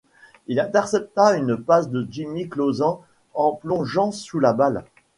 Il 0.47 0.59
intercepta 0.59 1.35
une 1.37 1.55
passe 1.57 1.91
de 1.91 2.07
Jimmy 2.09 2.49
Clausen 2.49 2.97
en 3.35 3.51
plongeant 3.51 4.11
sous 4.11 4.39
la 4.39 4.51
balle. 4.51 4.83